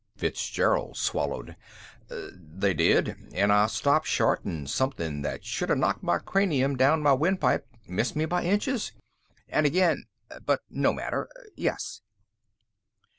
Fitzgerald 0.17 0.97
swallowed. 0.97 1.55
"They 2.09 2.73
did. 2.73 3.31
And 3.35 3.53
I 3.53 3.67
stopped 3.67 4.07
short 4.07 4.43
an' 4.43 4.65
something 4.65 5.21
that 5.21 5.45
should've 5.45 5.77
knocked 5.77 6.01
my 6.01 6.17
cranium 6.17 6.75
down 6.75 7.03
my 7.03 7.13
windpipe 7.13 7.67
missed 7.87 8.15
me 8.15 8.25
by 8.25 8.43
inches. 8.43 8.93
An' 9.47 9.67
again 9.67 10.05
But 10.43 10.63
no 10.71 10.91
matter. 10.91 11.29
Yes." 11.55 12.01